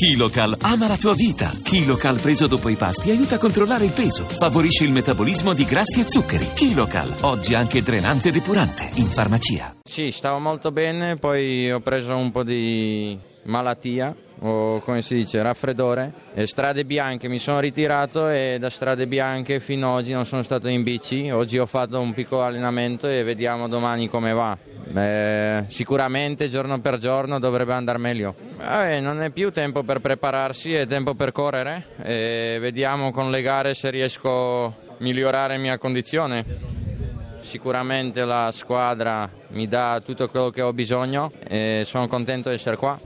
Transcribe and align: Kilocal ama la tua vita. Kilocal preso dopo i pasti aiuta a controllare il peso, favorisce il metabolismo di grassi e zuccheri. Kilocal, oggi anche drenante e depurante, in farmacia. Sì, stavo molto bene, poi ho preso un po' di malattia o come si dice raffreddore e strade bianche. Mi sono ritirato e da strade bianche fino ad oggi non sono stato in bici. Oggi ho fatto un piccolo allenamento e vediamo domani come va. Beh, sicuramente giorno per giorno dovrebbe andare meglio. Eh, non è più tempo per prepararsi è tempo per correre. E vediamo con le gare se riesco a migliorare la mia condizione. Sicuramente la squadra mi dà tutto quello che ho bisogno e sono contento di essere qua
Kilocal 0.00 0.56
ama 0.62 0.88
la 0.88 0.96
tua 0.96 1.12
vita. 1.12 1.50
Kilocal 1.62 2.18
preso 2.20 2.46
dopo 2.46 2.70
i 2.70 2.74
pasti 2.74 3.10
aiuta 3.10 3.34
a 3.34 3.38
controllare 3.38 3.84
il 3.84 3.92
peso, 3.92 4.24
favorisce 4.24 4.84
il 4.84 4.92
metabolismo 4.92 5.52
di 5.52 5.66
grassi 5.66 6.00
e 6.00 6.04
zuccheri. 6.04 6.54
Kilocal, 6.54 7.16
oggi 7.20 7.52
anche 7.52 7.82
drenante 7.82 8.30
e 8.30 8.32
depurante, 8.32 8.88
in 8.94 9.04
farmacia. 9.04 9.76
Sì, 9.84 10.10
stavo 10.10 10.38
molto 10.38 10.72
bene, 10.72 11.16
poi 11.16 11.70
ho 11.70 11.80
preso 11.80 12.16
un 12.16 12.30
po' 12.30 12.42
di 12.42 13.18
malattia 13.44 14.14
o 14.42 14.80
come 14.80 15.02
si 15.02 15.14
dice 15.14 15.42
raffreddore 15.42 16.12
e 16.34 16.46
strade 16.46 16.84
bianche. 16.84 17.28
Mi 17.28 17.38
sono 17.38 17.60
ritirato 17.60 18.28
e 18.28 18.56
da 18.58 18.70
strade 18.70 19.06
bianche 19.06 19.60
fino 19.60 19.92
ad 19.92 20.02
oggi 20.02 20.12
non 20.12 20.24
sono 20.24 20.42
stato 20.42 20.68
in 20.68 20.82
bici. 20.82 21.30
Oggi 21.30 21.58
ho 21.58 21.66
fatto 21.66 22.00
un 22.00 22.12
piccolo 22.14 22.42
allenamento 22.42 23.08
e 23.08 23.22
vediamo 23.22 23.68
domani 23.68 24.08
come 24.08 24.32
va. 24.32 24.56
Beh, 24.88 25.66
sicuramente 25.68 26.48
giorno 26.48 26.80
per 26.80 26.98
giorno 26.98 27.38
dovrebbe 27.38 27.74
andare 27.74 27.98
meglio. 27.98 28.34
Eh, 28.60 29.00
non 29.00 29.20
è 29.22 29.30
più 29.30 29.50
tempo 29.50 29.82
per 29.82 30.00
prepararsi 30.00 30.74
è 30.74 30.86
tempo 30.86 31.14
per 31.14 31.32
correre. 31.32 31.86
E 32.02 32.58
vediamo 32.60 33.12
con 33.12 33.30
le 33.30 33.42
gare 33.42 33.74
se 33.74 33.90
riesco 33.90 34.64
a 34.64 34.72
migliorare 34.98 35.54
la 35.54 35.60
mia 35.60 35.78
condizione. 35.78 36.78
Sicuramente 37.40 38.24
la 38.24 38.50
squadra 38.52 39.28
mi 39.48 39.66
dà 39.66 40.00
tutto 40.04 40.28
quello 40.28 40.50
che 40.50 40.60
ho 40.62 40.72
bisogno 40.72 41.32
e 41.48 41.82
sono 41.84 42.06
contento 42.06 42.50
di 42.50 42.56
essere 42.56 42.76
qua 42.76 43.00